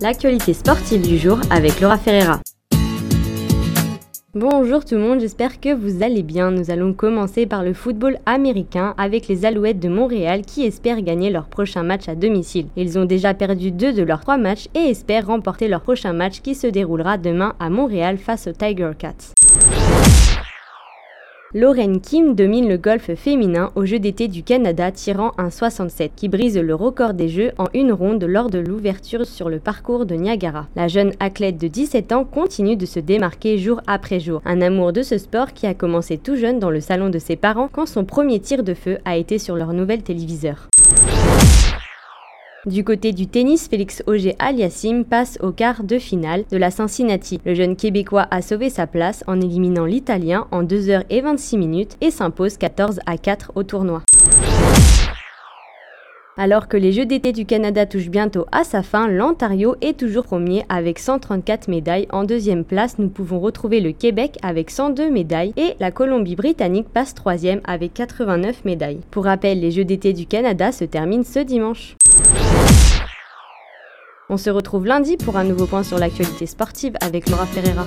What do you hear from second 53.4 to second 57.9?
au tournoi. Alors que les Jeux d'été du Canada